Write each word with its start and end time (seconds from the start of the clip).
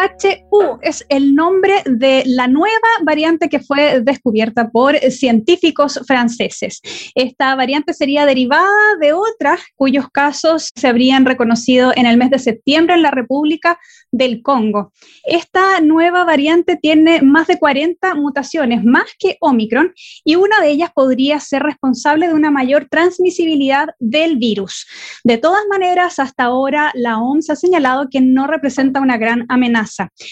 IHU 0.00 0.78
es 0.80 1.04
el 1.08 1.34
nombre 1.34 1.82
de 1.84 2.22
la 2.26 2.46
nueva 2.46 2.70
variante 3.02 3.48
que 3.48 3.60
fue 3.60 4.00
descubierta 4.00 4.70
por 4.70 4.96
científicos 5.10 6.00
franceses. 6.06 6.80
Esta 7.14 7.54
variante 7.54 7.92
sería 7.92 8.24
derivada 8.24 8.96
de 9.00 9.12
otras 9.12 9.60
cuyos 9.76 10.08
casos 10.10 10.70
se 10.74 10.88
habrían 10.88 11.26
reconocido 11.26 11.92
en 11.94 12.06
el 12.06 12.16
mes 12.16 12.30
de 12.30 12.38
septiembre 12.38 12.94
en 12.94 13.02
la 13.02 13.10
República 13.10 13.78
del 14.10 14.42
Congo. 14.42 14.92
Esta 15.24 15.80
nueva 15.80 16.24
variante 16.24 16.76
tiene 16.76 17.22
más 17.22 17.46
de 17.46 17.58
40 17.58 18.14
mutaciones, 18.14 18.84
más 18.84 19.04
que 19.18 19.36
Omicron, 19.40 19.92
y 20.24 20.36
una 20.36 20.60
de 20.60 20.70
ellas 20.70 20.90
podría 20.94 21.38
ser 21.40 21.62
responsable 21.62 22.28
de 22.28 22.34
una 22.34 22.50
mayor 22.50 22.86
transmisibilidad 22.90 23.88
del 23.98 24.36
virus. 24.38 24.86
De 25.24 25.38
todas 25.38 25.62
maneras, 25.68 26.18
hasta 26.18 26.44
ahora 26.44 26.90
la 26.94 27.18
OMS 27.18 27.50
ha 27.50 27.56
señalado 27.56 28.08
que 28.10 28.20
no 28.20 28.46
representa 28.46 29.00
una 29.00 29.18
gran 29.18 29.46
amenaza. 29.48 29.89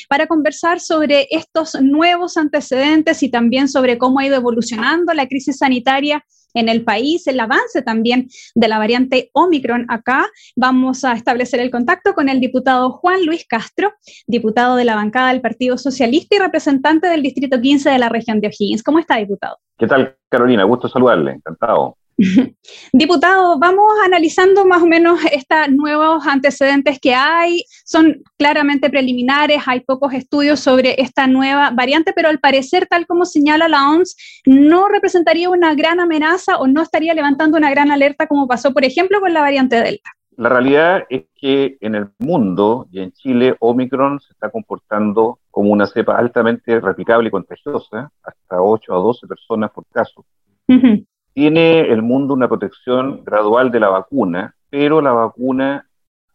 Para 0.08 0.26
conversar 0.26 0.80
sobre 0.80 1.26
estos 1.30 1.80
nuevos 1.80 2.36
antecedentes 2.36 3.22
y 3.22 3.30
también 3.30 3.68
sobre 3.68 3.98
cómo 3.98 4.20
ha 4.20 4.26
ido 4.26 4.36
evolucionando 4.36 5.12
la 5.14 5.26
crisis 5.26 5.58
sanitaria 5.58 6.24
en 6.54 6.68
el 6.68 6.84
país, 6.84 7.26
el 7.26 7.38
avance 7.40 7.82
también 7.82 8.28
de 8.54 8.68
la 8.68 8.78
variante 8.78 9.30
Omicron 9.32 9.86
acá, 9.88 10.26
vamos 10.56 11.04
a 11.04 11.12
establecer 11.12 11.60
el 11.60 11.70
contacto 11.70 12.14
con 12.14 12.28
el 12.28 12.40
diputado 12.40 12.92
Juan 12.92 13.24
Luis 13.24 13.46
Castro, 13.46 13.92
diputado 14.26 14.76
de 14.76 14.84
la 14.84 14.94
bancada 14.94 15.28
del 15.28 15.40
Partido 15.40 15.78
Socialista 15.78 16.36
y 16.36 16.38
representante 16.38 17.06
del 17.06 17.22
Distrito 17.22 17.60
15 17.60 17.90
de 17.90 17.98
la 17.98 18.08
región 18.08 18.40
de 18.40 18.48
O'Higgins. 18.48 18.82
¿Cómo 18.82 18.98
está, 18.98 19.16
diputado? 19.16 19.58
¿Qué 19.76 19.86
tal, 19.86 20.16
Carolina? 20.28 20.64
Gusto 20.64 20.88
saludarle, 20.88 21.32
encantado. 21.32 21.96
Diputado, 22.92 23.60
vamos 23.60 23.92
analizando 24.04 24.66
más 24.66 24.82
o 24.82 24.86
menos 24.86 25.20
estos 25.32 25.68
nuevos 25.70 26.26
antecedentes 26.26 26.98
que 27.00 27.14
hay. 27.14 27.62
Son 27.84 28.22
claramente 28.36 28.90
preliminares, 28.90 29.62
hay 29.66 29.80
pocos 29.80 30.12
estudios 30.12 30.58
sobre 30.58 31.00
esta 31.00 31.28
nueva 31.28 31.70
variante, 31.70 32.12
pero 32.12 32.28
al 32.28 32.40
parecer, 32.40 32.86
tal 32.86 33.06
como 33.06 33.24
señala 33.24 33.68
la 33.68 33.88
OMS, 33.90 34.16
no 34.46 34.88
representaría 34.88 35.48
una 35.48 35.74
gran 35.74 36.00
amenaza 36.00 36.58
o 36.58 36.66
no 36.66 36.82
estaría 36.82 37.14
levantando 37.14 37.56
una 37.56 37.70
gran 37.70 37.92
alerta 37.92 38.26
como 38.26 38.48
pasó, 38.48 38.74
por 38.74 38.84
ejemplo, 38.84 39.20
con 39.20 39.32
la 39.32 39.40
variante 39.40 39.76
Delta. 39.76 40.10
La 40.36 40.48
realidad 40.48 41.04
es 41.08 41.24
que 41.34 41.76
en 41.80 41.94
el 41.94 42.08
mundo 42.18 42.86
y 42.90 43.00
en 43.00 43.12
Chile, 43.12 43.56
Omicron 43.60 44.20
se 44.20 44.32
está 44.32 44.50
comportando 44.50 45.38
como 45.50 45.70
una 45.70 45.86
cepa 45.86 46.16
altamente 46.16 46.80
replicable 46.80 47.28
y 47.28 47.32
contagiosa, 47.32 48.10
hasta 48.22 48.60
8 48.60 48.94
a 48.94 48.98
12 48.98 49.26
personas 49.26 49.70
por 49.70 49.84
caso 49.92 50.24
tiene 51.34 51.80
el 51.80 52.02
mundo 52.02 52.34
una 52.34 52.48
protección 52.48 53.22
gradual 53.24 53.70
de 53.70 53.80
la 53.80 53.88
vacuna, 53.88 54.54
pero 54.70 55.00
la 55.00 55.12
vacuna 55.12 55.88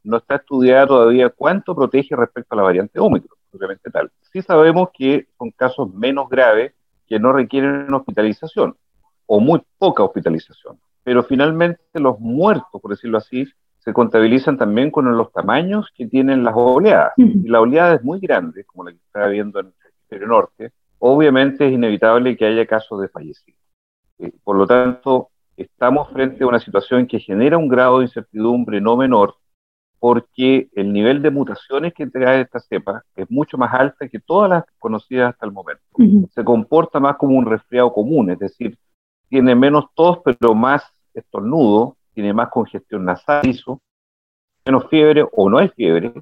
no 0.03 0.17
está 0.17 0.35
estudiada 0.35 0.87
todavía 0.87 1.29
cuánto 1.29 1.75
protege 1.75 2.15
respecto 2.15 2.53
a 2.53 2.57
la 2.57 2.63
variante 2.63 2.99
Omicron, 2.99 3.37
obviamente 3.53 3.89
tal. 3.89 4.11
Sí 4.31 4.41
sabemos 4.41 4.89
que 4.93 5.27
son 5.37 5.51
casos 5.51 5.93
menos 5.93 6.29
graves 6.29 6.73
que 7.07 7.19
no 7.19 7.31
requieren 7.31 7.93
hospitalización 7.93 8.75
o 9.25 9.39
muy 9.39 9.61
poca 9.77 10.03
hospitalización, 10.03 10.79
pero 11.03 11.23
finalmente 11.23 11.81
los 11.93 12.19
muertos, 12.19 12.81
por 12.81 12.91
decirlo 12.91 13.17
así, 13.17 13.47
se 13.79 13.91
contabilizan 13.91 14.57
también 14.57 14.89
con 14.91 15.15
los 15.17 15.31
tamaños 15.33 15.91
que 15.93 16.07
tienen 16.07 16.43
las 16.43 16.53
oleadas. 16.55 17.11
Y 17.17 17.49
la 17.49 17.59
oleada 17.59 17.95
es 17.95 18.03
muy 18.03 18.19
grande, 18.19 18.63
como 18.63 18.85
la 18.85 18.91
que 18.91 18.97
está 18.97 19.27
viendo 19.27 19.59
en 19.59 19.67
el 19.67 19.73
hemisferio 19.89 20.27
norte, 20.27 20.71
obviamente 20.99 21.67
es 21.67 21.73
inevitable 21.73 22.37
que 22.37 22.45
haya 22.45 22.65
casos 22.65 23.01
de 23.01 23.09
fallecidos. 23.09 23.59
Eh, 24.23 24.31
por 24.43 24.55
lo 24.55 24.65
tanto, 24.65 25.29
estamos 25.57 26.09
frente 26.11 26.43
a 26.43 26.47
una 26.47 26.59
situación 26.59 27.05
que 27.07 27.19
genera 27.19 27.57
un 27.57 27.67
grado 27.67 27.99
de 27.99 28.05
incertidumbre 28.05 28.79
no 28.79 28.95
menor 28.95 29.35
porque 29.99 30.67
el 30.73 30.91
nivel 30.91 31.21
de 31.21 31.31
mutaciones 31.31 31.93
que 31.93 32.07
trae 32.07 32.41
esta 32.41 32.59
cepa 32.59 33.05
es 33.15 33.31
mucho 33.31 33.57
más 33.57 33.73
alta 33.73 34.09
que 34.09 34.19
todas 34.19 34.49
las 34.49 34.65
conocidas 34.77 35.31
hasta 35.31 35.45
el 35.45 35.53
momento. 35.53 35.81
Se 36.33 36.43
comporta 36.43 36.99
más 36.99 37.15
como 37.15 37.37
un 37.37 37.45
resfriado 37.45 37.93
común, 37.93 38.29
es 38.29 38.37
decir, 38.37 38.77
tiene 39.29 39.55
menos 39.55 39.85
tos, 39.95 40.19
pero 40.25 40.53
más 40.53 40.83
estornudo, 41.13 41.95
tiene 42.13 42.33
más 42.33 42.49
congestión 42.49 43.05
nasal, 43.05 43.43
menos 44.65 44.89
fiebre 44.89 45.25
o 45.31 45.49
no 45.49 45.57
hay 45.57 45.69
fiebre, 45.69 46.13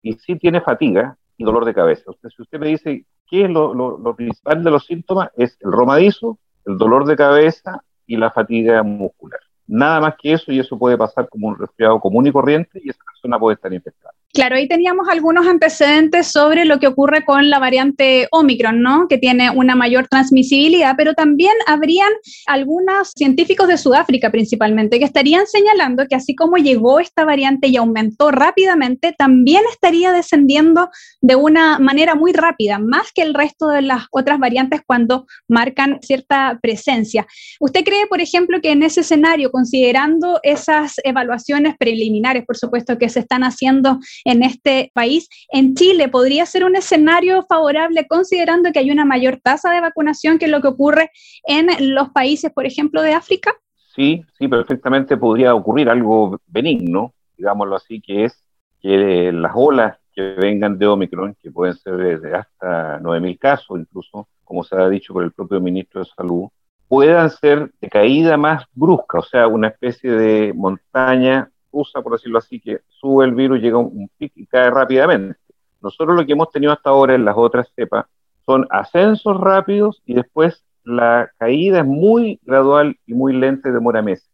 y 0.00 0.12
sí 0.12 0.36
tiene 0.36 0.60
fatiga 0.60 1.16
y 1.36 1.42
dolor 1.42 1.64
de 1.64 1.74
cabeza. 1.74 2.12
Usted, 2.12 2.28
si 2.28 2.42
usted 2.42 2.60
me 2.60 2.68
dice 2.68 3.04
qué 3.26 3.46
es 3.46 3.50
lo, 3.50 3.74
lo 3.74 4.14
principal 4.14 4.62
de 4.62 4.70
los 4.70 4.86
síntomas, 4.86 5.30
es 5.36 5.58
el 5.62 5.72
romadizo, 5.72 6.38
el 6.68 6.76
dolor 6.76 7.06
de 7.06 7.16
cabeza 7.16 7.82
y 8.06 8.16
la 8.16 8.30
fatiga 8.30 8.82
muscular. 8.82 9.40
Nada 9.66 10.00
más 10.00 10.14
que 10.20 10.32
eso 10.32 10.52
y 10.52 10.60
eso 10.60 10.78
puede 10.78 10.96
pasar 10.96 11.28
como 11.28 11.48
un 11.48 11.58
resfriado 11.58 11.98
común 12.00 12.26
y 12.26 12.32
corriente 12.32 12.80
y 12.82 12.90
esa 12.90 13.02
persona 13.04 13.38
puede 13.38 13.54
estar 13.54 13.72
infectada. 13.72 14.14
Claro, 14.34 14.56
ahí 14.56 14.68
teníamos 14.68 15.08
algunos 15.08 15.46
antecedentes 15.46 16.30
sobre 16.30 16.66
lo 16.66 16.78
que 16.78 16.86
ocurre 16.86 17.24
con 17.24 17.48
la 17.48 17.58
variante 17.58 18.28
Omicron, 18.30 18.82
¿no? 18.82 19.08
Que 19.08 19.16
tiene 19.16 19.50
una 19.50 19.74
mayor 19.74 20.06
transmisibilidad, 20.06 20.94
pero 20.98 21.14
también 21.14 21.54
habrían 21.66 22.10
algunos 22.46 23.12
científicos 23.16 23.68
de 23.68 23.78
Sudáfrica 23.78 24.30
principalmente 24.30 24.98
que 24.98 25.06
estarían 25.06 25.46
señalando 25.46 26.06
que 26.06 26.14
así 26.14 26.36
como 26.36 26.58
llegó 26.58 27.00
esta 27.00 27.24
variante 27.24 27.68
y 27.68 27.78
aumentó 27.78 28.30
rápidamente, 28.30 29.14
también 29.16 29.62
estaría 29.72 30.12
descendiendo 30.12 30.90
de 31.22 31.34
una 31.34 31.78
manera 31.78 32.14
muy 32.14 32.32
rápida, 32.32 32.78
más 32.78 33.12
que 33.14 33.22
el 33.22 33.32
resto 33.32 33.68
de 33.68 33.80
las 33.80 34.04
otras 34.10 34.38
variantes 34.38 34.82
cuando 34.86 35.26
marcan 35.48 36.00
cierta 36.02 36.58
presencia. 36.60 37.26
¿Usted 37.60 37.82
cree, 37.82 38.06
por 38.06 38.20
ejemplo, 38.20 38.60
que 38.60 38.72
en 38.72 38.82
ese 38.82 39.00
escenario, 39.00 39.50
considerando 39.50 40.38
esas 40.42 40.96
evaluaciones 41.02 41.76
preliminares, 41.78 42.44
por 42.44 42.58
supuesto, 42.58 42.98
que 42.98 43.08
se 43.08 43.20
están 43.20 43.42
haciendo 43.42 43.98
en 44.24 44.42
este 44.42 44.90
país. 44.94 45.28
En 45.50 45.74
Chile 45.74 46.08
podría 46.08 46.46
ser 46.46 46.64
un 46.64 46.76
escenario 46.76 47.42
favorable 47.44 48.06
considerando 48.06 48.72
que 48.72 48.78
hay 48.80 48.90
una 48.90 49.04
mayor 49.04 49.40
tasa 49.42 49.70
de 49.70 49.80
vacunación 49.80 50.38
que 50.38 50.48
lo 50.48 50.60
que 50.60 50.68
ocurre 50.68 51.10
en 51.44 51.94
los 51.94 52.10
países, 52.10 52.52
por 52.52 52.66
ejemplo, 52.66 53.02
de 53.02 53.14
África. 53.14 53.52
Sí, 53.94 54.24
sí, 54.38 54.48
perfectamente 54.48 55.16
podría 55.16 55.54
ocurrir 55.54 55.88
algo 55.88 56.40
benigno, 56.46 57.14
digámoslo 57.36 57.76
así, 57.76 58.00
que 58.00 58.24
es 58.24 58.44
que 58.80 59.32
las 59.32 59.52
olas 59.54 59.98
que 60.14 60.34
vengan 60.34 60.78
de 60.78 60.86
Omicron, 60.86 61.36
que 61.42 61.50
pueden 61.50 61.74
ser 61.74 62.20
de 62.20 62.34
hasta 62.34 63.00
9.000 63.00 63.38
casos, 63.38 63.80
incluso, 63.80 64.28
como 64.44 64.64
se 64.64 64.76
ha 64.76 64.88
dicho 64.88 65.12
por 65.12 65.24
el 65.24 65.32
propio 65.32 65.60
ministro 65.60 66.00
de 66.00 66.10
Salud, 66.16 66.48
puedan 66.88 67.30
ser 67.30 67.70
de 67.80 67.88
caída 67.88 68.36
más 68.36 68.64
brusca, 68.72 69.18
o 69.18 69.22
sea, 69.22 69.46
una 69.46 69.68
especie 69.68 70.10
de 70.10 70.52
montaña 70.54 71.50
usa, 71.70 72.02
por 72.02 72.12
decirlo 72.12 72.38
así, 72.38 72.60
que 72.60 72.80
sube 72.88 73.24
el 73.24 73.34
virus, 73.34 73.60
llega 73.60 73.78
un 73.78 74.10
pico 74.16 74.34
y 74.36 74.46
cae 74.46 74.70
rápidamente. 74.70 75.38
Nosotros 75.80 76.16
lo 76.16 76.26
que 76.26 76.32
hemos 76.32 76.50
tenido 76.50 76.72
hasta 76.72 76.90
ahora 76.90 77.14
en 77.14 77.24
las 77.24 77.36
otras 77.36 77.68
cepas 77.74 78.06
son 78.44 78.66
ascensos 78.70 79.38
rápidos 79.38 80.02
y 80.06 80.14
después 80.14 80.64
la 80.84 81.30
caída 81.38 81.80
es 81.80 81.86
muy 81.86 82.40
gradual 82.42 82.96
y 83.06 83.14
muy 83.14 83.34
lenta 83.34 83.68
y 83.68 83.72
demora 83.72 84.02
meses. 84.02 84.28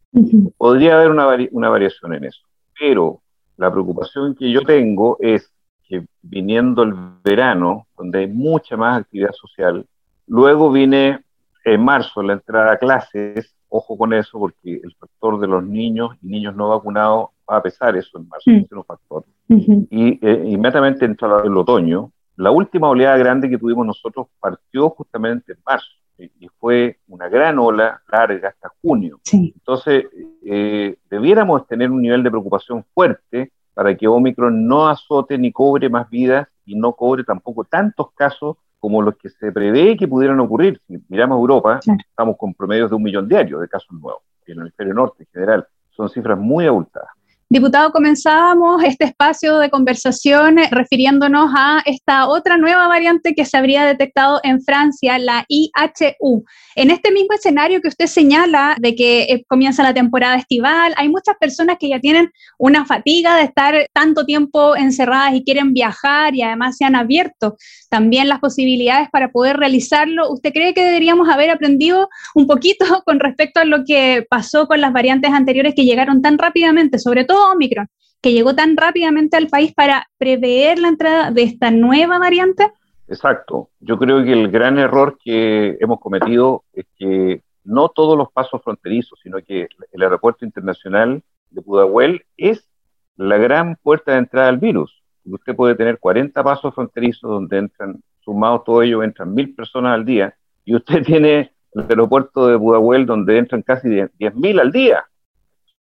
Podría 0.57 0.97
haber 0.97 1.11
una, 1.11 1.27
una 1.51 1.69
variación 1.69 2.15
en 2.15 2.25
eso, 2.25 2.47
pero 2.79 3.21
la 3.57 3.71
preocupación 3.71 4.35
que 4.35 4.51
yo 4.51 4.63
tengo 4.63 5.17
es 5.21 5.53
que 5.87 6.07
viniendo 6.23 6.83
el 6.83 6.95
verano, 7.23 7.87
donde 7.97 8.21
hay 8.21 8.27
mucha 8.27 8.77
más 8.77 9.01
actividad 9.01 9.33
social, 9.33 9.85
luego 10.27 10.71
viene 10.71 11.21
en 11.65 11.85
marzo 11.85 12.23
la 12.23 12.35
entrada 12.35 12.73
a 12.73 12.79
clases, 12.79 13.54
ojo 13.77 13.99
con 13.99 14.13
eso, 14.13 14.39
porque 14.39 14.81
el 14.83 14.95
factor 14.95 15.41
de 15.41 15.49
los 15.49 15.65
niños 15.65 16.17
y 16.23 16.29
niños 16.29 16.55
no 16.55 16.69
vacunados 16.69 17.31
va 17.51 17.57
a 17.57 17.63
pesar 17.63 17.97
eso 17.97 18.19
en 18.19 18.29
marzo, 18.29 18.51
mm. 18.51 18.57
es 18.57 18.73
un 18.73 18.85
factor. 18.85 19.25
Y 19.49 20.27
eh, 20.27 20.45
inmediatamente 20.47 21.05
entra 21.05 21.43
el 21.45 21.57
otoño. 21.57 22.13
La 22.37 22.51
última 22.51 22.89
oleada 22.89 23.17
grande 23.17 23.51
que 23.51 23.59
tuvimos 23.59 23.85
nosotros 23.85 24.29
partió 24.39 24.91
justamente 24.91 25.53
en 25.53 25.59
marzo 25.67 25.89
y 26.19 26.49
fue 26.61 26.99
una 27.09 27.29
gran 27.29 27.59
ola 27.59 28.01
larga 28.11 28.51
hasta 28.51 28.71
junio. 28.81 29.21
Entonces, 29.33 30.05
eh, 30.45 30.97
debiéramos 31.11 31.67
tener 31.67 31.91
un 31.91 32.01
nivel 32.01 32.23
de 32.23 32.31
preocupación 32.31 32.85
fuerte 32.95 33.51
para 33.75 33.97
que 33.97 34.07
Omicron 34.07 34.67
no 34.67 34.89
azote 34.89 35.37
ni 35.37 35.51
cobre 35.51 35.89
más 35.89 36.09
vidas 36.09 36.47
y 36.65 36.77
no 36.77 36.93
cobre 36.93 37.25
tampoco 37.25 37.65
tantos 37.65 38.13
casos 38.13 38.57
como 38.85 39.01
los 39.01 39.17
que 39.17 39.31
se 39.31 39.51
prevé 39.51 39.97
que 39.97 40.07
pudieran 40.07 40.39
ocurrir. 40.41 40.79
Si 40.87 41.03
miramos 41.09 41.39
Europa, 41.39 41.81
estamos 42.07 42.37
con 42.37 42.53
promedios 42.53 42.91
de 42.91 42.97
un 42.97 43.03
millón 43.03 43.27
diario 43.27 43.59
de 43.59 43.67
casos 43.67 43.91
nuevos, 43.93 44.21
en 44.45 44.57
el 44.57 44.61
hemisferio 44.61 44.93
norte 44.93 45.23
en 45.23 45.29
general. 45.33 45.67
Son 45.89 46.11
cifras 46.11 46.39
muy 46.39 46.67
abultadas. 46.67 47.09
Diputado, 47.51 47.93
comenzábamos 47.93 48.83
este 48.85 49.05
espacio 49.05 49.59
de 49.59 49.69
conversación 49.69 50.57
refiriéndonos 50.71 51.51
a 51.55 51.83
esta 51.85 52.27
otra 52.27 52.57
nueva 52.57 52.89
variante 52.89 53.35
que 53.35 53.45
se 53.45 53.59
habría 53.59 53.85
detectado 53.85 54.41
en 54.43 54.63
Francia, 54.63 55.19
la 55.19 55.45
IHU. 55.49 56.43
En 56.75 56.91
este 56.91 57.13
mismo 57.13 57.35
escenario 57.35 57.83
que 57.83 57.89
usted 57.89 58.07
señala 58.07 58.77
de 58.81 58.95
que 58.95 59.23
eh, 59.25 59.45
comienza 59.47 59.83
la 59.83 59.93
temporada 59.93 60.37
estival, 60.37 60.95
hay 60.97 61.11
muchas 61.11 61.37
personas 61.39 61.77
que 61.79 61.91
ya 61.91 62.01
tienen 62.01 62.31
una 62.59 62.87
fatiga 62.87 63.37
de 63.37 63.43
estar 63.43 63.75
tanto 63.93 64.25
tiempo 64.25 64.75
encerradas 64.75 65.35
y 65.35 65.45
quieren 65.45 65.75
viajar 65.75 66.35
y 66.35 66.41
además 66.41 66.79
se 66.79 66.87
han 66.87 66.97
abierto 66.97 67.57
también 67.91 68.29
las 68.29 68.41
posibilidades 68.41 69.11
para 69.11 69.31
poder 69.31 69.59
realizarlo. 69.59 70.33
¿Usted 70.33 70.53
cree 70.53 70.73
que 70.73 70.85
deberíamos 70.85 71.29
haber 71.29 71.51
aprendido 71.51 72.09
un 72.35 72.47
poquito 72.47 72.87
con 73.05 73.21
respecto 73.21 73.61
a 73.61 73.65
lo 73.67 73.85
que 73.85 74.25
pasó 74.31 74.67
con 74.67 74.81
las 74.81 74.95
variantes 74.95 75.31
anteriores 75.31 75.75
que 75.77 75.85
llegaron 75.85 76.23
tan 76.23 76.39
rápidamente, 76.39 76.99
sobre 76.99 77.25
todo 77.25 77.34
Omicron, 77.35 77.89
que 78.21 78.33
llegó 78.33 78.55
tan 78.55 78.77
rápidamente 78.77 79.37
al 79.37 79.49
país 79.49 79.73
para 79.75 80.07
prever 80.19 80.79
la 80.79 80.89
entrada 80.89 81.31
de 81.31 81.43
esta 81.43 81.71
nueva 81.71 82.19
variante? 82.19 82.73
Exacto. 83.09 83.71
Yo 83.81 83.99
creo 83.99 84.25
que 84.25 84.33
el 84.33 84.51
gran 84.51 84.79
error 84.79 85.19
que 85.23 85.77
hemos 85.81 86.01
cometido 86.01 86.65
es 86.73 86.87
que 86.97 87.43
no 87.65 87.89
todos 87.89 88.17
los 88.17 88.31
pasos 88.33 88.63
fronterizos, 88.63 89.19
sino 89.23 89.39
que 89.43 89.69
el 89.93 90.03
aeropuerto 90.03 90.45
internacional 90.45 91.23
de 91.51 91.63
Pudahuel 91.63 92.25
es 92.37 92.69
la 93.17 93.39
gran 93.39 93.77
puerta 93.77 94.13
de 94.13 94.19
entrada 94.19 94.49
al 94.49 94.59
virus. 94.59 95.03
Usted 95.25 95.55
puede 95.55 95.75
tener 95.75 95.99
40 95.99 96.43
pasos 96.43 96.75
fronterizos 96.75 97.31
donde 97.31 97.59
entran, 97.59 98.03
sumados 98.21 98.65
todo 98.65 98.83
ello, 98.83 99.03
entran 99.03 99.33
mil 99.33 99.55
personas 99.55 99.95
al 99.95 100.05
día, 100.05 100.35
y 100.65 100.75
usted 100.75 101.03
tiene 101.07 101.53
el 101.73 101.83
aeropuerto 101.89 102.47
de 102.47 102.59
Pudahuel 102.59 103.07
donde 103.07 103.39
entran 103.39 103.63
casi 103.63 103.89
10.000 103.89 104.61
al 104.61 104.73
día, 104.73 105.05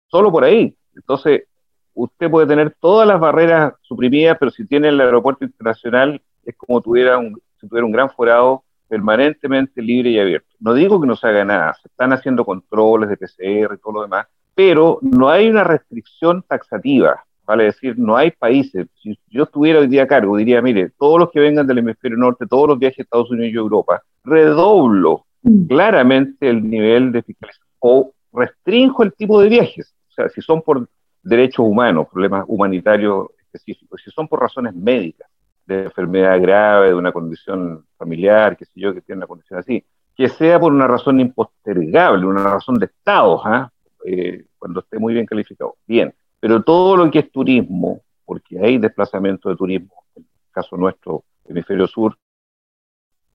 solo 0.09 0.31
por 0.31 0.45
ahí. 0.45 0.77
Entonces, 0.95 1.45
usted 1.95 2.31
puede 2.31 2.47
tener 2.47 2.75
todas 2.81 3.07
las 3.07 3.21
barreras 3.21 3.75
suprimidas, 3.83 4.37
pero 4.39 4.51
si 4.51 4.67
tiene 4.67 4.89
el 4.89 5.01
aeropuerto 5.01 5.45
internacional, 5.45 6.21
es 6.45 6.57
como 6.57 6.81
tuviera 6.81 7.19
un, 7.19 7.41
si 7.61 7.69
tuviera 7.69 7.87
un 7.87 7.93
gran 7.93 8.11
forado 8.11 8.65
permanentemente 8.89 9.81
libre 9.81 10.11
y 10.11 10.19
abierto. 10.19 10.49
No 10.61 10.75
digo 10.75 11.01
que 11.01 11.07
no 11.07 11.17
se 11.17 11.27
haga 11.27 11.45
nada, 11.45 11.75
se 11.81 11.89
están 11.89 12.13
haciendo 12.13 12.45
controles 12.45 13.09
de 13.09 13.17
PCR 13.17 13.75
y 13.75 13.79
todo 13.79 13.93
lo 13.95 14.03
demás, 14.03 14.27
pero 14.55 14.99
no 15.01 15.31
hay 15.31 15.49
una 15.49 15.65
restricción 15.65 16.43
taxativa, 16.47 17.25
vale 17.47 17.65
decir, 17.65 17.99
no 17.99 18.17
hay 18.17 18.33
países. 18.33 18.87
Si 19.03 19.19
yo 19.29 19.45
estuviera 19.45 19.81
hoy 19.81 19.87
día 19.87 20.03
a 20.03 20.07
cargo, 20.07 20.37
diría, 20.37 20.61
mire, 20.61 20.91
todos 20.99 21.19
los 21.19 21.31
que 21.31 21.41
vengan 21.41 21.67
del 21.67 21.79
hemisferio 21.79 22.19
norte, 22.19 22.47
todos 22.47 22.69
los 22.69 22.79
viajes 22.79 22.99
a 22.99 23.03
Estados 23.03 23.31
Unidos 23.31 23.53
y 23.55 23.57
Europa, 23.57 24.03
redoblo 24.25 25.25
mm. 25.43 25.67
claramente 25.69 26.49
el 26.51 26.69
nivel 26.69 27.13
de 27.13 27.23
fiscalización 27.23 27.67
o 27.79 28.13
restringo 28.33 29.03
el 29.03 29.13
tipo 29.15 29.41
de 29.41 29.49
viajes. 29.49 29.95
O 30.13 30.15
sea, 30.15 30.29
si 30.29 30.43
son 30.43 30.61
por 30.61 30.87
derechos 31.23 31.65
humanos, 31.67 32.07
problemas 32.13 32.45
humanitarios 32.47 33.29
específicos, 33.39 34.01
si 34.05 34.11
son 34.11 34.29
por 34.29 34.41
razones 34.41 34.75
médicas, 34.75 35.29
de 35.67 35.85
enfermedad 35.85 36.41
grave, 36.41 36.89
de 36.89 36.95
una 36.95 37.13
condición 37.13 37.87
familiar, 37.97 38.57
qué 38.57 38.65
sé 38.65 38.73
yo, 38.75 38.93
que 38.93 39.01
tiene 39.01 39.21
una 39.21 39.27
condición 39.27 39.61
así, 39.61 39.85
que 40.15 40.29
sea 40.29 40.61
por 40.61 40.73
una 40.73 40.87
razón 40.87 41.21
impostergable, 41.21 42.27
una 42.27 42.43
razón 42.45 42.75
de 42.75 42.87
Estado, 42.87 43.41
¿ah? 43.47 43.71
eh, 44.05 44.45
cuando 44.59 44.81
esté 44.81 44.99
muy 44.99 45.15
bien 45.15 45.25
calificado. 45.25 45.77
Bien, 45.87 46.13
pero 46.41 46.63
todo 46.63 46.97
lo 46.97 47.11
que 47.11 47.21
es 47.21 47.31
turismo, 47.31 48.03
porque 48.25 48.59
hay 48.59 48.79
desplazamiento 48.79 49.49
de 49.49 49.57
turismo, 49.57 50.05
en 50.17 50.25
el 50.25 50.53
caso 50.53 50.77
nuestro, 50.77 51.25
hemisferio 51.47 51.87
sur, 51.87 52.17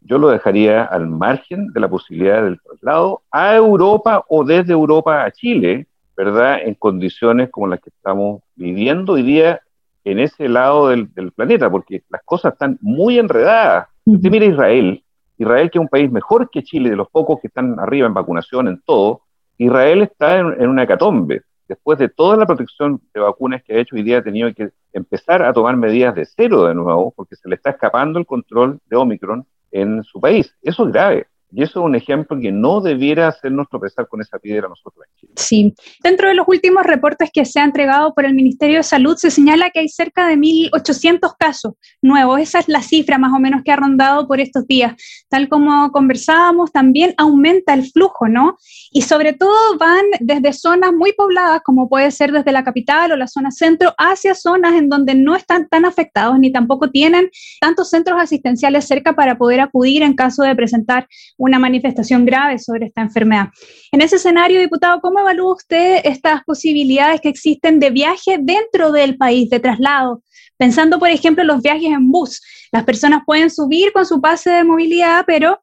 yo 0.01 0.17
lo 0.17 0.29
dejaría 0.29 0.83
al 0.83 1.07
margen 1.07 1.67
de 1.73 1.79
la 1.79 1.89
posibilidad 1.89 2.43
del 2.43 2.61
traslado 2.61 3.23
a 3.31 3.55
Europa 3.55 4.23
o 4.29 4.43
desde 4.43 4.73
Europa 4.73 5.23
a 5.23 5.31
Chile, 5.31 5.87
¿verdad? 6.17 6.59
En 6.63 6.73
condiciones 6.73 7.49
como 7.51 7.67
las 7.67 7.79
que 7.79 7.91
estamos 7.91 8.41
viviendo 8.55 9.13
hoy 9.13 9.21
día 9.21 9.61
en 10.03 10.19
ese 10.19 10.49
lado 10.49 10.89
del, 10.89 11.09
planeta, 11.35 11.69
porque 11.69 12.03
las 12.09 12.23
cosas 12.25 12.53
están 12.53 12.79
muy 12.81 13.19
enredadas. 13.19 13.87
Usted 14.05 14.31
mira 14.31 14.45
Israel, 14.45 15.03
Israel 15.37 15.69
que 15.69 15.77
es 15.77 15.81
un 15.81 15.89
país 15.89 16.11
mejor 16.11 16.49
que 16.49 16.63
Chile, 16.63 16.89
de 16.89 16.95
los 16.95 17.09
pocos 17.09 17.39
que 17.39 17.47
están 17.47 17.79
arriba 17.79 18.07
en 18.07 18.13
vacunación, 18.13 18.67
en 18.67 18.81
todo, 18.81 19.21
Israel 19.57 20.01
está 20.01 20.39
en, 20.39 20.55
en 20.59 20.69
una 20.69 20.83
hecatombe. 20.83 21.43
Después 21.67 21.99
de 21.99 22.09
toda 22.09 22.37
la 22.37 22.45
protección 22.45 23.01
de 23.13 23.19
vacunas 23.19 23.61
que 23.63 23.75
ha 23.75 23.79
hecho, 23.79 23.95
hoy 23.95 24.03
día 24.03 24.19
ha 24.19 24.23
tenido 24.23 24.51
que 24.53 24.69
empezar 24.93 25.43
a 25.43 25.53
tomar 25.53 25.75
medidas 25.75 26.15
de 26.15 26.25
cero 26.25 26.65
de 26.65 26.73
nuevo, 26.73 27.13
porque 27.15 27.35
se 27.35 27.47
le 27.49 27.55
está 27.55 27.71
escapando 27.71 28.17
el 28.17 28.25
control 28.25 28.79
de 28.85 28.95
Omicron 28.95 29.45
en 29.71 30.03
su 30.03 30.19
país. 30.19 30.55
Eso 30.61 30.87
es 30.87 30.93
grave. 30.93 31.27
Y 31.51 31.63
eso 31.63 31.79
es 31.79 31.85
un 31.85 31.95
ejemplo 31.95 32.37
que 32.39 32.51
no 32.51 32.81
debiera 32.81 33.29
hacernos 33.29 33.69
tropezar 33.69 34.07
con 34.07 34.21
esa 34.21 34.37
piedra 34.37 34.67
nosotros. 34.67 35.05
Sí. 35.35 35.73
Dentro 36.03 36.27
de 36.27 36.35
los 36.35 36.47
últimos 36.47 36.83
reportes 36.83 37.29
que 37.31 37.45
se 37.45 37.59
han 37.59 37.67
entregado 37.67 38.13
por 38.13 38.25
el 38.25 38.33
Ministerio 38.33 38.77
de 38.77 38.83
Salud, 38.83 39.15
se 39.15 39.31
señala 39.31 39.69
que 39.69 39.79
hay 39.79 39.87
cerca 39.87 40.27
de 40.27 40.35
1.800 40.35 41.35
casos 41.39 41.73
nuevos. 42.01 42.41
Esa 42.41 42.59
es 42.59 42.67
la 42.67 42.81
cifra 42.81 43.17
más 43.17 43.31
o 43.33 43.39
menos 43.39 43.61
que 43.63 43.71
ha 43.71 43.77
rondado 43.77 44.27
por 44.27 44.41
estos 44.41 44.67
días. 44.67 44.95
Tal 45.29 45.47
como 45.47 45.91
conversábamos, 45.91 46.71
también 46.71 47.13
aumenta 47.17 47.73
el 47.73 47.89
flujo, 47.89 48.27
¿no? 48.27 48.57
Y 48.91 49.03
sobre 49.03 49.33
todo 49.33 49.77
van 49.77 50.05
desde 50.19 50.51
zonas 50.51 50.91
muy 50.91 51.13
pobladas, 51.13 51.61
como 51.63 51.87
puede 51.87 52.11
ser 52.11 52.31
desde 52.33 52.51
la 52.51 52.63
capital 52.63 53.11
o 53.11 53.15
la 53.15 53.27
zona 53.27 53.51
centro, 53.51 53.93
hacia 53.97 54.35
zonas 54.35 54.73
en 54.73 54.89
donde 54.89 55.15
no 55.15 55.35
están 55.35 55.69
tan 55.69 55.85
afectados 55.85 56.37
ni 56.39 56.51
tampoco 56.51 56.89
tienen 56.89 57.29
tantos 57.61 57.89
centros 57.89 58.19
asistenciales 58.19 58.85
cerca 58.85 59.13
para 59.13 59.37
poder 59.37 59.61
acudir 59.61 60.03
en 60.03 60.13
caso 60.13 60.43
de 60.43 60.55
presentar 60.55 61.07
una 61.37 61.59
manifestación 61.59 62.25
grave 62.25 62.59
sobre 62.59 62.87
esta 62.87 63.01
enfermedad. 63.01 63.49
En 63.91 64.01
ese 64.01 64.17
escenario, 64.17 64.59
diputado, 64.59 64.99
¿cómo 65.01 65.19
evalúa 65.19 65.55
usted 65.55 66.01
estas 66.03 66.43
posibilidades 66.43 67.21
que 67.21 67.29
existen 67.29 67.79
de 67.79 67.91
viaje 67.91 68.37
dentro 68.39 68.91
del 68.91 69.17
país, 69.17 69.49
de 69.49 69.59
traslado? 69.59 70.23
Pensando, 70.57 70.99
por 70.99 71.09
ejemplo, 71.09 71.43
en 71.43 71.47
los 71.47 71.61
viajes 71.61 71.91
en 71.91 72.11
bus. 72.11 72.41
Las 72.71 72.83
personas 72.83 73.21
pueden 73.25 73.49
subir 73.49 73.93
con 73.93 74.05
su 74.05 74.19
pase 74.19 74.49
de 74.49 74.63
movilidad, 74.63 75.23
pero 75.27 75.61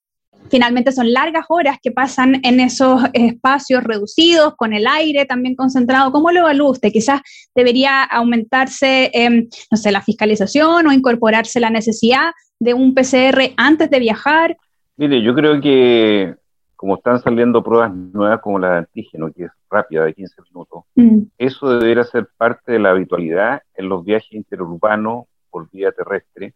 finalmente 0.50 0.92
son 0.92 1.12
largas 1.12 1.46
horas 1.48 1.78
que 1.82 1.90
pasan 1.90 2.40
en 2.44 2.60
esos 2.60 3.02
espacios 3.12 3.82
reducidos, 3.82 4.54
con 4.56 4.72
el 4.72 4.86
aire 4.86 5.24
también 5.24 5.56
concentrado. 5.56 6.12
¿Cómo 6.12 6.30
lo 6.30 6.40
evalúa 6.40 6.70
usted? 6.70 6.92
Quizás 6.92 7.20
debería 7.54 8.02
aumentarse, 8.04 9.10
em, 9.12 9.48
no 9.70 9.76
sé, 9.76 9.90
la 9.90 10.02
fiscalización 10.02 10.86
o 10.86 10.92
incorporarse 10.92 11.60
la 11.60 11.70
necesidad 11.70 12.30
de 12.60 12.74
un 12.74 12.94
PCR 12.94 13.52
antes 13.56 13.90
de 13.90 13.98
viajar. 13.98 14.56
Mire, 14.96 15.22
yo 15.22 15.34
creo 15.34 15.60
que 15.60 16.36
como 16.76 16.96
están 16.96 17.18
saliendo 17.20 17.62
pruebas 17.62 17.94
nuevas 17.94 18.40
como 18.40 18.58
la 18.58 18.72
de 18.72 18.78
antígeno, 18.78 19.32
que 19.32 19.44
es 19.44 19.50
rápida, 19.70 20.04
de 20.04 20.14
15 20.14 20.42
minutos, 20.42 20.84
mm. 20.94 21.20
eso 21.38 21.78
debería 21.78 22.04
ser 22.04 22.28
parte 22.36 22.72
de 22.72 22.78
la 22.78 22.90
habitualidad 22.90 23.62
en 23.74 23.88
los 23.88 24.04
viajes 24.04 24.32
interurbanos 24.32 25.24
por 25.50 25.70
vía 25.70 25.92
terrestre, 25.92 26.54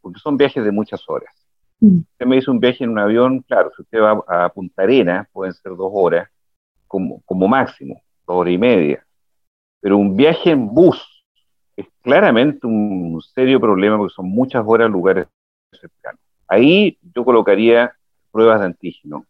porque 0.00 0.20
son 0.20 0.36
viajes 0.36 0.64
de 0.64 0.70
muchas 0.70 1.08
horas. 1.08 1.32
Mm. 1.80 1.98
Usted 2.00 2.26
me 2.26 2.36
dice 2.36 2.50
un 2.50 2.60
viaje 2.60 2.84
en 2.84 2.90
un 2.90 2.98
avión, 2.98 3.40
claro, 3.42 3.70
si 3.74 3.82
usted 3.82 3.98
va 3.98 4.22
a 4.28 4.48
Punta 4.50 4.82
Arena, 4.82 5.28
pueden 5.32 5.54
ser 5.54 5.74
dos 5.74 5.90
horas 5.92 6.28
como, 6.86 7.22
como 7.24 7.48
máximo, 7.48 8.02
dos 8.26 8.36
horas 8.36 8.52
y 8.52 8.58
media. 8.58 9.06
Pero 9.80 9.98
un 9.98 10.16
viaje 10.16 10.50
en 10.50 10.68
bus 10.68 11.24
es 11.76 11.86
claramente 12.02 12.66
un 12.66 13.20
serio 13.34 13.60
problema 13.60 13.96
porque 13.98 14.14
son 14.14 14.28
muchas 14.28 14.64
horas 14.66 14.90
lugares 14.90 15.26
cercanos. 15.72 16.25
Ahí 16.48 16.98
yo 17.14 17.24
colocaría 17.24 17.92
pruebas 18.30 18.60
de 18.60 18.66
antígeno, 18.66 19.24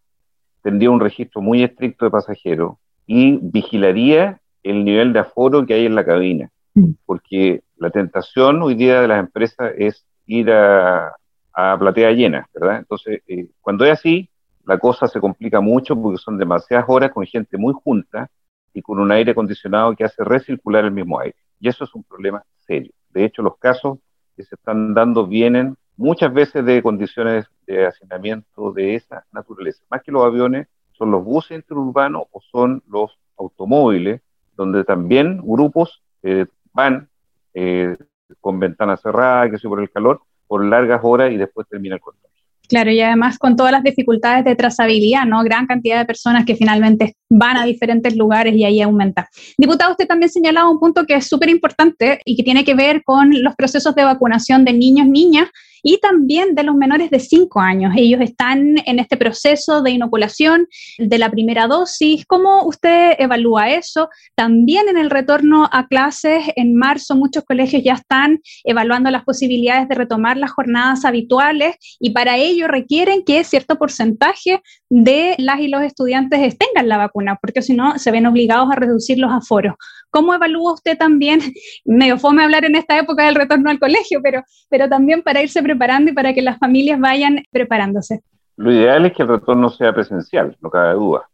tendría 0.63 0.91
un 0.91 1.01
registro 1.01 1.41
muy 1.41 1.63
estricto 1.63 2.05
de 2.05 2.11
pasajeros 2.11 2.77
y 3.07 3.39
vigilaría 3.41 4.41
el 4.63 4.85
nivel 4.85 5.13
de 5.13 5.21
aforo 5.21 5.65
que 5.65 5.75
hay 5.75 5.87
en 5.87 5.95
la 5.95 6.05
cabina, 6.05 6.51
mm. 6.75 6.91
porque 7.05 7.63
la 7.77 7.91
tentación 7.91 8.63
hoy 8.63 8.75
día 8.75 9.01
de 9.01 9.09
las 9.09 9.21
empresas 9.21 9.73
es 9.77 10.05
ir 10.27 10.51
a, 10.51 11.15
a 11.53 11.79
platea 11.79 12.11
llena, 12.13 12.49
¿verdad? 12.53 12.79
Entonces, 12.79 13.23
eh, 13.29 13.47
cuando 13.61 13.85
es 13.85 13.93
así, 13.93 14.29
la 14.65 14.79
cosa 14.79 15.07
se 15.07 15.21
complica 15.21 15.61
mucho 15.61 15.95
porque 16.01 16.19
son 16.19 16.37
demasiadas 16.37 16.87
horas 16.89 17.13
con 17.13 17.25
gente 17.25 17.57
muy 17.57 17.73
junta 17.73 18.29
y 18.75 18.83
con 18.83 18.99
un 18.99 19.11
aire 19.13 19.31
acondicionado 19.31 19.95
que 19.95 20.05
hace 20.05 20.23
recircular 20.25 20.85
el 20.85 20.91
mismo 20.91 21.21
aire. 21.21 21.37
Y 21.61 21.69
eso 21.69 21.85
es 21.85 21.95
un 21.95 22.03
problema 22.05 22.43
serio. 22.59 22.93
De 23.11 23.25
hecho, 23.25 23.41
los 23.43 23.57
casos 23.57 23.99
que 24.37 24.43
se 24.43 24.55
están 24.57 24.93
dando 24.93 25.27
vienen 25.27 25.77
muchas 25.97 26.33
veces 26.33 26.65
de 26.65 26.83
condiciones 26.83 27.47
de 27.67 27.87
hacinamiento 27.87 28.73
de 28.73 28.95
esa 28.95 29.25
naturaleza. 29.33 29.83
Más 29.91 30.03
que 30.03 30.13
los 30.13 30.25
aviones, 30.25 30.69
son 30.93 31.11
los 31.11 31.25
buses 31.25 31.57
interurbanos 31.57 32.25
o 32.31 32.41
son 32.41 32.83
los 32.89 33.19
automóviles, 33.37 34.21
donde 34.57 34.85
también 34.85 35.41
grupos 35.43 36.03
eh, 36.23 36.47
van 36.73 37.09
eh, 37.55 37.97
con 38.41 38.59
ventanas 38.59 39.03
cerradas, 39.03 39.51
que 39.51 39.59
se 39.59 39.69
por 39.69 39.81
el 39.81 39.91
calor, 39.91 40.23
por 40.47 40.65
largas 40.65 41.01
horas 41.03 41.33
y 41.33 41.37
después 41.37 41.67
termina 41.69 41.97
el 41.97 42.01
contagio. 42.01 42.27
Claro, 42.69 42.91
y 42.91 43.01
además 43.01 43.39
con 43.39 43.55
todas 43.55 43.71
las 43.71 43.85
dificultades 43.85 44.45
de 44.45 44.57
trazabilidad, 44.57 45.25
¿no? 45.25 45.43
Gran 45.45 45.67
cantidad 45.67 45.99
de 45.99 46.05
personas 46.05 46.45
que 46.45 46.57
finalmente 46.57 47.15
van 47.31 47.57
a 47.57 47.65
diferentes 47.65 48.17
lugares 48.17 48.55
y 48.57 48.65
ahí 48.65 48.81
aumenta. 48.81 49.29
Diputado, 49.57 49.93
usted 49.93 50.09
también 50.09 50.31
señalaba 50.31 50.69
un 50.69 50.81
punto 50.81 51.07
que 51.07 51.15
es 51.15 51.29
súper 51.29 51.49
importante 51.49 52.21
y 52.25 52.37
que 52.37 52.43
tiene 52.43 52.65
que 52.65 52.75
ver 52.75 53.05
con 53.05 53.31
los 53.43 53.55
procesos 53.55 53.95
de 53.95 54.03
vacunación 54.03 54.65
de 54.65 54.73
niños, 54.73 55.07
niñas 55.07 55.49
y 55.87 55.99
también 55.99 56.57
de 56.57 56.65
los 56.65 56.75
menores 56.75 57.11
de 57.11 57.21
5 57.21 57.61
años. 57.61 57.95
Ellos 57.97 58.21
están 58.21 58.75
en 58.87 58.99
este 58.99 59.17
proceso 59.17 59.83
de 59.83 59.93
inoculación 59.93 60.67
de 60.99 61.17
la 61.17 61.31
primera 61.31 61.69
dosis. 61.69 62.27
¿Cómo 62.27 62.65
usted 62.65 63.13
evalúa 63.21 63.71
eso? 63.71 64.09
También 64.35 64.89
en 64.89 64.99
el 64.99 65.11
retorno 65.11 65.69
a 65.71 65.87
clases, 65.87 66.43
en 66.57 66.75
marzo 66.75 67.15
muchos 67.15 67.45
colegios 67.45 67.85
ya 67.85 67.93
están 67.93 68.41
evaluando 68.65 69.13
las 69.13 69.23
posibilidades 69.23 69.89
de 69.89 69.95
retomar 69.95 70.37
las 70.37 70.51
jornadas 70.51 71.05
habituales 71.05 71.77
y 72.01 72.11
para 72.11 72.37
ello 72.37 72.67
requieren 72.67 73.23
que 73.25 73.45
cierto 73.45 73.77
porcentaje 73.77 74.63
de 74.91 75.37
las 75.39 75.61
y 75.61 75.69
los 75.69 75.83
estudiantes 75.83 76.59
tengan 76.59 76.89
la 76.89 76.99
vacuna, 76.99 77.39
porque 77.41 77.63
si 77.63 77.75
no 77.75 77.97
se 78.01 78.11
ven 78.11 78.27
obligados 78.27 78.73
a 78.73 78.75
reducir 78.75 79.19
los 79.19 79.31
aforos. 79.31 79.77
¿Cómo 80.17 80.33
evalúa 80.33 80.73
usted 80.73 80.97
también, 80.97 81.41
medio 81.85 82.17
fome 82.17 82.43
hablar 82.43 82.65
en 82.65 82.75
esta 82.75 82.99
época 82.99 83.27
del 83.27 83.35
retorno 83.35 83.69
al 83.69 83.79
colegio, 83.79 84.21
pero, 84.23 84.43
pero 84.71 84.89
también 84.89 85.23
para 85.23 85.43
irse 85.43 85.63
preparando 85.63 86.11
y 86.11 86.15
para 86.15 86.33
que 86.33 86.41
las 86.41 86.59
familias 86.59 86.99
vayan 86.99 87.45
preparándose? 87.51 88.23
Lo 88.57 88.73
ideal 88.73 89.05
es 89.05 89.13
que 89.13 89.25
el 89.25 89.29
retorno 89.29 89.69
sea 89.69 89.93
presencial, 89.93 90.57
no 90.63 90.71
cabe 90.71 90.95
duda. 90.95 91.29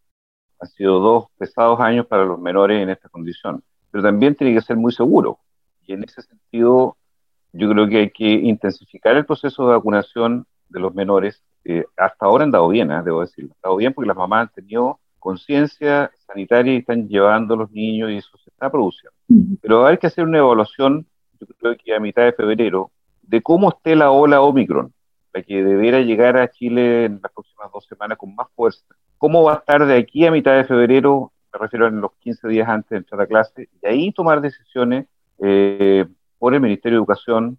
Han 0.59 0.69
sido 0.71 0.99
dos 0.99 1.27
pesados 1.39 1.79
años 1.79 2.09
para 2.09 2.25
los 2.25 2.41
menores 2.41 2.83
en 2.83 2.91
esta 2.91 3.09
condición, 3.09 3.63
pero 3.93 4.03
también 4.03 4.35
tiene 4.35 4.53
que 4.53 4.63
ser 4.63 4.77
muy 4.77 4.91
seguro. 4.91 5.39
Y 5.87 5.93
en 5.93 6.03
ese 6.03 6.21
sentido, 6.21 6.97
yo 7.53 7.71
creo 7.71 7.89
que 7.89 7.99
hay 7.99 8.11
que 8.11 8.33
intensificar 8.33 9.15
el 9.15 9.25
proceso 9.25 9.65
de 9.65 9.75
vacunación 9.77 10.45
de 10.69 10.81
los 10.81 10.93
menores. 10.93 11.41
Eh, 11.65 11.85
hasta 11.97 12.27
ahora 12.27 12.43
han 12.43 12.51
dado 12.51 12.67
bien, 12.67 12.91
¿eh? 12.91 13.01
debo 13.05 13.21
decirlo. 13.21 13.53
Han 13.53 13.61
dado 13.63 13.77
bien 13.77 13.95
porque 13.95 14.09
las 14.09 14.17
mamás 14.17 14.49
han 14.49 14.55
tenido 14.55 14.99
conciencia 15.23 16.11
sanitaria 16.27 16.75
y 16.75 16.79
están 16.79 17.09
llevando 17.09 17.55
a 17.55 17.59
los 17.59 17.71
niños 17.71 18.11
y 18.11 18.17
eso 18.17 18.37
se 18.39 18.51
está 18.51 18.71
produciendo. 18.71 19.17
Pero 19.61 19.87
hay 19.87 19.97
que 19.97 20.09
hacer 20.09 20.25
una 20.25 20.39
evaluación, 20.39 21.07
yo 21.41 21.47
creo 21.59 21.77
que 21.77 21.95
a 21.95 22.01
mitad 22.01 22.25
de 22.25 22.33
febrero, 22.33 22.91
de 23.23 23.41
cómo 23.41 23.69
esté 23.69 23.95
la 23.95 24.11
ola 24.11 24.43
Omicron, 24.43 24.93
la 25.33 25.43
que 25.43 25.63
debiera 25.63 26.01
llegar 26.01 26.37
a 26.37 26.51
Chile 26.51 27.05
en 27.05 27.21
las 27.23 27.33
próximas 27.33 27.71
dos 27.73 27.87
semanas 27.87 28.19
con 28.19 28.35
más 28.35 28.49
fuerza. 28.57 28.83
¿Cómo 29.17 29.45
va 29.45 29.55
a 29.55 29.57
estar 29.59 29.87
de 29.87 29.97
aquí 29.97 30.27
a 30.27 30.33
mitad 30.33 30.57
de 30.57 30.65
febrero? 30.65 31.33
Me 31.53 31.59
refiero 31.61 31.87
a 31.87 31.91
los 31.91 32.13
15 32.19 32.49
días 32.49 32.69
antes 32.69 32.91
de 32.91 32.97
entrar 32.97 33.21
a 33.21 33.27
clase, 33.29 33.69
y 33.81 33.87
ahí 33.87 34.13
tomar 34.13 34.41
decisiones 34.41 35.07
eh, 35.39 36.05
por 36.37 36.53
el 36.53 36.61
Ministerio 36.61 36.99
de 36.99 37.01
Educación, 37.01 37.59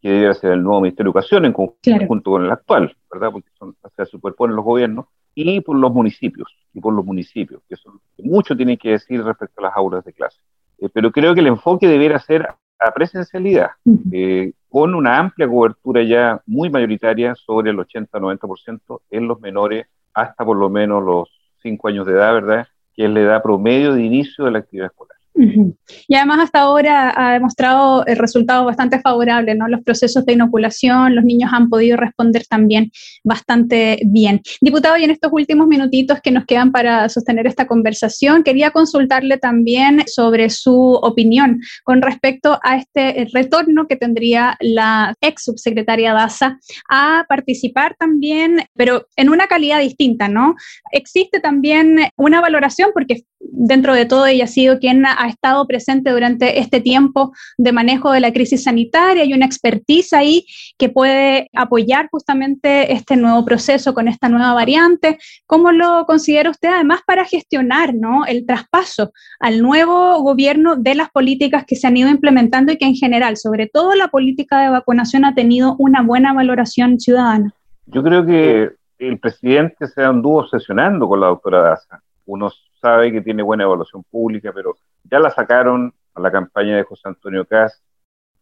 que 0.00 0.08
debería 0.08 0.32
ser 0.32 0.52
el 0.52 0.62
nuevo 0.62 0.80
Ministerio 0.80 1.12
de 1.12 1.18
Educación 1.18 1.44
en 1.44 1.52
conjunto 1.52 2.30
con 2.30 2.44
el 2.44 2.50
actual, 2.50 2.96
¿verdad? 3.12 3.30
Porque 3.32 3.50
son, 3.58 3.76
se 3.94 4.06
superponen 4.06 4.56
los 4.56 4.64
gobiernos, 4.64 5.06
y 5.34 5.60
por 5.60 5.76
los 5.76 5.92
municipios, 5.92 6.48
y 6.72 6.80
por 6.80 6.94
los 6.94 7.04
municipios, 7.04 7.62
que, 7.68 7.76
son, 7.76 8.00
mucho 8.18 8.56
tienen 8.56 8.76
que 8.76 8.90
decir 8.90 9.22
respecto 9.22 9.60
a 9.60 9.68
las 9.68 9.76
aulas 9.76 10.04
de 10.04 10.12
clase. 10.12 10.40
Eh, 10.78 10.88
pero 10.92 11.10
creo 11.10 11.34
que 11.34 11.40
el 11.40 11.46
enfoque 11.46 11.88
debiera 11.88 12.18
ser 12.18 12.48
a 12.78 12.90
presencialidad, 12.92 13.70
eh, 14.10 14.52
con 14.68 14.94
una 14.94 15.18
amplia 15.18 15.46
cobertura 15.46 16.02
ya 16.02 16.42
muy 16.46 16.68
mayoritaria 16.68 17.34
sobre 17.36 17.70
el 17.70 17.78
80-90% 17.78 19.02
en 19.10 19.28
los 19.28 19.40
menores 19.40 19.86
hasta 20.14 20.44
por 20.44 20.56
lo 20.56 20.68
menos 20.68 21.02
los 21.02 21.28
5 21.62 21.88
años 21.88 22.06
de 22.06 22.14
edad, 22.14 22.34
¿verdad? 22.34 22.66
Que 22.94 23.04
es 23.04 23.10
la 23.10 23.20
edad 23.20 23.42
promedio 23.42 23.94
de 23.94 24.02
inicio 24.02 24.44
de 24.44 24.50
la 24.50 24.58
actividad 24.58 24.86
escolar. 24.86 25.11
Y 25.34 26.14
además 26.14 26.40
hasta 26.40 26.60
ahora 26.60 27.12
ha 27.16 27.32
demostrado 27.32 28.06
eh, 28.06 28.14
resultados 28.14 28.66
bastante 28.66 29.00
favorables, 29.00 29.56
¿no? 29.56 29.66
Los 29.66 29.82
procesos 29.82 30.24
de 30.26 30.34
inoculación, 30.34 31.14
los 31.14 31.24
niños 31.24 31.50
han 31.52 31.68
podido 31.68 31.96
responder 31.96 32.44
también 32.46 32.90
bastante 33.24 33.98
bien. 34.04 34.42
Diputado, 34.60 34.96
y 34.96 35.04
en 35.04 35.10
estos 35.10 35.32
últimos 35.32 35.66
minutitos 35.66 36.20
que 36.22 36.30
nos 36.30 36.44
quedan 36.44 36.70
para 36.70 37.08
sostener 37.08 37.46
esta 37.46 37.66
conversación, 37.66 38.42
quería 38.42 38.70
consultarle 38.70 39.38
también 39.38 40.02
sobre 40.06 40.50
su 40.50 40.74
opinión 41.02 41.60
con 41.84 42.02
respecto 42.02 42.58
a 42.62 42.76
este 42.76 43.26
retorno 43.32 43.86
que 43.88 43.96
tendría 43.96 44.56
la 44.60 45.14
ex 45.20 45.44
subsecretaria 45.44 46.12
Daza 46.12 46.58
a 46.90 47.24
participar 47.28 47.96
también, 47.98 48.64
pero 48.74 49.06
en 49.16 49.30
una 49.30 49.46
calidad 49.46 49.80
distinta, 49.80 50.28
¿no? 50.28 50.56
Existe 50.90 51.40
también 51.40 51.98
una 52.16 52.40
valoración, 52.40 52.90
porque 52.92 53.24
dentro 53.40 53.94
de 53.94 54.06
todo 54.06 54.26
ella 54.26 54.44
ha 54.44 54.48
sido 54.48 54.78
quien 54.78 55.04
ha 55.04 55.21
estado 55.28 55.66
presente 55.66 56.10
durante 56.10 56.58
este 56.58 56.80
tiempo 56.80 57.32
de 57.58 57.72
manejo 57.72 58.12
de 58.12 58.20
la 58.20 58.32
crisis 58.32 58.64
sanitaria 58.64 59.24
y 59.24 59.32
una 59.34 59.46
expertise 59.46 60.12
ahí 60.12 60.46
que 60.78 60.88
puede 60.88 61.48
apoyar 61.54 62.08
justamente 62.10 62.92
este 62.92 63.16
nuevo 63.16 63.44
proceso 63.44 63.94
con 63.94 64.08
esta 64.08 64.28
nueva 64.28 64.54
variante. 64.54 65.18
¿Cómo 65.46 65.72
lo 65.72 66.04
considera 66.06 66.50
usted 66.50 66.68
además 66.68 67.00
para 67.06 67.24
gestionar 67.24 67.94
¿no? 67.94 68.24
el 68.26 68.46
traspaso 68.46 69.12
al 69.40 69.60
nuevo 69.60 70.20
gobierno 70.22 70.76
de 70.76 70.94
las 70.94 71.10
políticas 71.10 71.64
que 71.66 71.76
se 71.76 71.86
han 71.86 71.96
ido 71.96 72.08
implementando 72.08 72.72
y 72.72 72.78
que 72.78 72.86
en 72.86 72.94
general, 72.94 73.36
sobre 73.36 73.66
todo 73.66 73.94
la 73.94 74.08
política 74.08 74.60
de 74.60 74.70
vacunación, 74.70 75.24
ha 75.24 75.34
tenido 75.34 75.76
una 75.78 76.02
buena 76.02 76.32
valoración 76.32 76.98
ciudadana? 77.00 77.54
Yo 77.86 78.02
creo 78.02 78.24
que 78.24 78.70
el 78.98 79.18
presidente 79.18 79.86
se 79.88 80.02
anduvo 80.02 80.40
obsesionando 80.40 81.08
con 81.08 81.20
la 81.20 81.26
doctora 81.26 81.60
Daza. 81.62 82.02
Unos 82.26 82.71
sabe 82.82 83.12
que 83.12 83.20
tiene 83.20 83.42
buena 83.42 83.62
evaluación 83.62 84.02
pública, 84.10 84.50
pero 84.52 84.76
ya 85.04 85.20
la 85.20 85.30
sacaron 85.30 85.94
a 86.14 86.20
la 86.20 86.30
campaña 86.30 86.76
de 86.76 86.82
José 86.82 87.08
Antonio 87.08 87.46
Cas, 87.46 87.80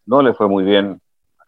no 0.07 0.23
le 0.23 0.33
fue 0.33 0.49
muy 0.49 0.65
bien 0.65 1.01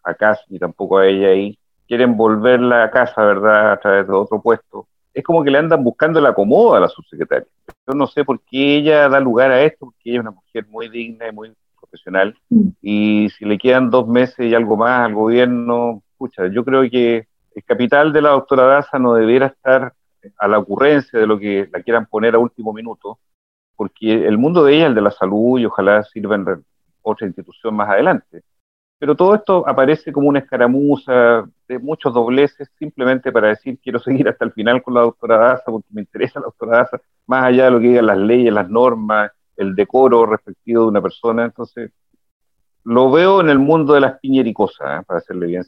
a 0.04 0.14
Cas 0.14 0.44
ni 0.48 0.58
tampoco 0.58 0.98
a 0.98 1.06
ella 1.06 1.28
ahí. 1.28 1.58
Quieren 1.88 2.16
volverla 2.16 2.84
a 2.84 2.90
casa, 2.90 3.24
¿verdad?, 3.24 3.72
a 3.72 3.80
través 3.80 4.06
de 4.06 4.12
otro 4.12 4.40
puesto. 4.40 4.86
Es 5.12 5.24
como 5.24 5.42
que 5.42 5.50
le 5.50 5.58
andan 5.58 5.82
buscando 5.82 6.20
la 6.20 6.30
acomodo 6.30 6.74
a 6.74 6.80
la 6.80 6.88
subsecretaria. 6.88 7.46
Yo 7.86 7.94
no 7.94 8.06
sé 8.06 8.24
por 8.24 8.40
qué 8.40 8.76
ella 8.76 9.08
da 9.08 9.20
lugar 9.20 9.50
a 9.50 9.62
esto, 9.62 9.86
porque 9.86 10.10
ella 10.10 10.18
es 10.18 10.20
una 10.20 10.30
mujer 10.30 10.66
muy 10.68 10.88
digna 10.88 11.28
y 11.28 11.32
muy 11.32 11.52
profesional. 11.78 12.36
Mm. 12.48 12.68
Y 12.80 13.28
si 13.30 13.44
le 13.44 13.58
quedan 13.58 13.90
dos 13.90 14.06
meses 14.06 14.46
y 14.46 14.54
algo 14.54 14.76
más 14.76 15.06
al 15.06 15.14
gobierno, 15.14 16.02
escucha, 16.12 16.46
yo 16.46 16.64
creo 16.64 16.88
que 16.90 17.26
el 17.54 17.64
capital 17.64 18.12
de 18.12 18.22
la 18.22 18.30
doctora 18.30 18.64
Daza 18.64 18.98
no 18.98 19.14
debiera 19.14 19.46
estar 19.46 19.92
a 20.38 20.48
la 20.48 20.58
ocurrencia 20.58 21.18
de 21.18 21.26
lo 21.26 21.38
que 21.38 21.68
la 21.72 21.82
quieran 21.82 22.06
poner 22.06 22.34
a 22.34 22.38
último 22.38 22.72
minuto, 22.72 23.18
porque 23.76 24.26
el 24.26 24.38
mundo 24.38 24.64
de 24.64 24.76
ella 24.76 24.86
el 24.86 24.94
de 24.94 25.00
la 25.00 25.10
salud 25.10 25.58
y 25.58 25.66
ojalá 25.66 26.02
sirva 26.04 26.36
en 26.36 26.64
otra 27.02 27.26
institución 27.26 27.74
más 27.74 27.88
adelante. 27.88 28.42
Pero 28.98 29.16
todo 29.16 29.34
esto 29.34 29.68
aparece 29.68 30.12
como 30.12 30.28
una 30.28 30.38
escaramuza 30.38 31.44
de 31.66 31.78
muchos 31.80 32.14
dobleces 32.14 32.70
simplemente 32.78 33.32
para 33.32 33.48
decir 33.48 33.78
quiero 33.82 33.98
seguir 33.98 34.28
hasta 34.28 34.44
el 34.44 34.52
final 34.52 34.80
con 34.82 34.94
la 34.94 35.00
doctora 35.00 35.38
Daza 35.38 35.64
porque 35.66 35.88
me 35.90 36.02
interesa 36.02 36.38
la 36.38 36.46
doctora 36.46 36.78
Daza, 36.78 37.00
más 37.26 37.44
allá 37.44 37.64
de 37.64 37.70
lo 37.72 37.80
que 37.80 37.88
digan 37.88 38.06
las 38.06 38.18
leyes, 38.18 38.52
las 38.52 38.70
normas, 38.70 39.32
el 39.56 39.74
decoro 39.74 40.24
respectivo 40.26 40.82
de 40.82 40.88
una 40.88 41.02
persona. 41.02 41.44
Entonces, 41.44 41.90
lo 42.84 43.10
veo 43.10 43.40
en 43.40 43.48
el 43.48 43.58
mundo 43.58 43.94
de 43.94 44.00
las 44.00 44.18
piñericosas, 44.20 45.00
¿eh? 45.00 45.04
para 45.04 45.18
hacerle 45.18 45.46
bien 45.46 45.64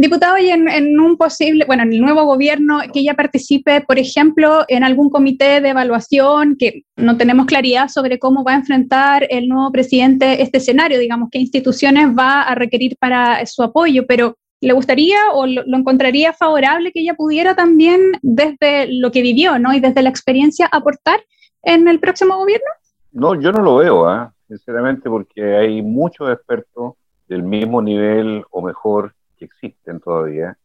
Diputado, 0.00 0.38
y 0.38 0.48
en, 0.48 1.00
un 1.00 1.16
posible, 1.16 1.64
bueno, 1.64 1.82
en 1.82 1.92
el 1.92 2.00
nuevo 2.00 2.24
gobierno, 2.24 2.78
que 2.92 3.00
ella 3.00 3.14
participe, 3.14 3.80
por 3.80 3.98
ejemplo, 3.98 4.64
en 4.68 4.84
algún 4.84 5.10
comité 5.10 5.60
de 5.60 5.70
evaluación, 5.70 6.54
que 6.56 6.84
no 6.94 7.16
tenemos 7.16 7.46
claridad 7.46 7.88
sobre 7.88 8.20
cómo 8.20 8.44
va 8.44 8.52
a 8.52 8.58
enfrentar 8.58 9.26
el 9.28 9.48
nuevo 9.48 9.72
presidente 9.72 10.40
este 10.40 10.58
escenario, 10.58 11.00
digamos, 11.00 11.30
qué 11.32 11.40
instituciones 11.40 12.16
va 12.16 12.42
a 12.42 12.54
requerir 12.54 12.96
para 13.00 13.44
su 13.46 13.64
apoyo, 13.64 14.06
pero 14.06 14.36
¿le 14.60 14.72
gustaría 14.72 15.18
o 15.34 15.48
lo, 15.48 15.64
encontraría 15.76 16.32
favorable 16.32 16.92
que 16.92 17.00
ella 17.00 17.14
pudiera 17.14 17.56
también, 17.56 18.12
desde 18.22 18.86
lo 19.00 19.10
que 19.10 19.20
vivió, 19.20 19.58
¿no? 19.58 19.74
Y 19.74 19.80
desde 19.80 20.02
la 20.02 20.10
experiencia, 20.10 20.68
aportar 20.70 21.18
en 21.64 21.88
el 21.88 21.98
próximo 21.98 22.36
gobierno? 22.36 22.70
No, 23.10 23.34
yo 23.34 23.50
no 23.50 23.62
lo 23.62 23.78
veo, 23.78 24.14
¿eh? 24.14 24.28
sinceramente, 24.46 25.10
porque 25.10 25.56
hay 25.56 25.82
muchos 25.82 26.30
expertos 26.30 26.92
del 27.26 27.42
mismo 27.42 27.82
nivel 27.82 28.44
o 28.52 28.62
mejor 28.62 29.12
que 29.38 29.46
existen 29.46 30.00
todavía. 30.00 30.56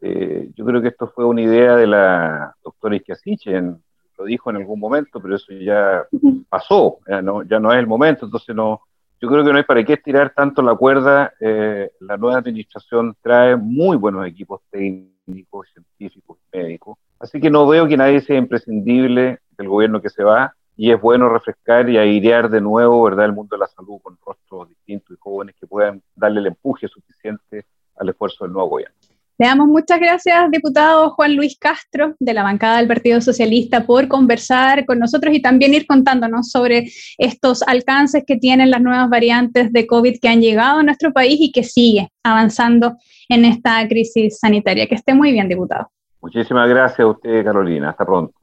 Eh, 0.00 0.50
yo 0.54 0.64
creo 0.64 0.80
que 0.80 0.88
esto 0.88 1.08
fue 1.08 1.24
una 1.26 1.42
idea 1.42 1.76
de 1.76 1.86
la 1.86 2.54
doctora 2.64 2.96
Isquiasichen, 2.96 3.82
lo 4.16 4.24
dijo 4.24 4.50
en 4.50 4.56
algún 4.56 4.80
momento, 4.80 5.20
pero 5.20 5.36
eso 5.36 5.52
ya 5.52 6.06
pasó, 6.48 6.98
ya 7.06 7.22
no, 7.22 7.42
ya 7.42 7.58
no 7.58 7.72
es 7.72 7.78
el 7.78 7.86
momento, 7.86 8.26
entonces 8.26 8.54
no, 8.54 8.82
yo 9.20 9.28
creo 9.28 9.44
que 9.44 9.52
no 9.52 9.58
hay 9.58 9.64
para 9.64 9.84
qué 9.84 9.94
estirar 9.94 10.32
tanto 10.34 10.62
la 10.62 10.74
cuerda. 10.74 11.32
Eh, 11.40 11.90
la 12.00 12.16
nueva 12.16 12.38
administración 12.38 13.16
trae 13.20 13.56
muy 13.56 13.96
buenos 13.96 14.26
equipos 14.26 14.60
técnicos, 14.70 15.68
científicos, 15.72 16.38
médicos, 16.52 16.98
así 17.18 17.40
que 17.40 17.50
no 17.50 17.66
veo 17.66 17.86
que 17.86 17.96
nadie 17.96 18.20
sea 18.20 18.36
imprescindible 18.36 19.40
del 19.56 19.68
gobierno 19.68 20.00
que 20.00 20.10
se 20.10 20.24
va, 20.24 20.54
y 20.76 20.90
es 20.90 21.00
bueno 21.00 21.28
refrescar 21.28 21.90
y 21.90 21.98
airear 21.98 22.48
de 22.48 22.62
nuevo, 22.62 23.02
¿verdad?, 23.02 23.26
el 23.26 23.34
mundo 23.34 23.56
de 23.56 23.60
la 23.60 23.66
salud 23.66 24.00
con 24.02 24.16
rostros 24.24 24.68
distintos 24.70 25.14
y 25.14 25.20
jóvenes 25.20 25.54
que 25.60 25.66
puedan 25.66 26.02
darle 26.14 26.40
el 26.40 26.46
empuje 26.46 26.88
suficiente 26.88 27.66
al 28.00 28.08
esfuerzo 28.08 28.44
del 28.44 28.52
nuevo 28.52 28.70
gobierno. 28.70 28.94
Le 29.40 29.46
damos 29.46 29.68
muchas 29.68 29.98
gracias, 29.98 30.50
diputado 30.50 31.12
Juan 31.12 31.34
Luis 31.34 31.56
Castro, 31.58 32.14
de 32.20 32.34
la 32.34 32.42
bancada 32.42 32.76
del 32.76 32.86
Partido 32.86 33.22
Socialista, 33.22 33.86
por 33.86 34.06
conversar 34.06 34.84
con 34.84 34.98
nosotros 34.98 35.34
y 35.34 35.40
también 35.40 35.72
ir 35.72 35.86
contándonos 35.86 36.50
sobre 36.50 36.90
estos 37.16 37.62
alcances 37.62 38.24
que 38.26 38.36
tienen 38.36 38.70
las 38.70 38.82
nuevas 38.82 39.08
variantes 39.08 39.72
de 39.72 39.86
COVID 39.86 40.18
que 40.20 40.28
han 40.28 40.42
llegado 40.42 40.80
a 40.80 40.82
nuestro 40.82 41.14
país 41.14 41.38
y 41.40 41.52
que 41.52 41.64
sigue 41.64 42.10
avanzando 42.22 42.98
en 43.30 43.46
esta 43.46 43.88
crisis 43.88 44.38
sanitaria. 44.38 44.86
Que 44.86 44.96
esté 44.96 45.14
muy 45.14 45.32
bien, 45.32 45.48
diputado. 45.48 45.88
Muchísimas 46.20 46.68
gracias 46.68 47.00
a 47.00 47.06
usted, 47.06 47.42
Carolina. 47.42 47.90
Hasta 47.90 48.04
pronto. 48.04 48.34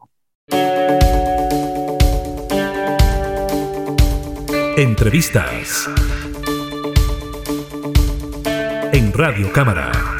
Entrevistas 4.77 5.87
Radio 9.13 9.51
Cámara. 9.51 10.16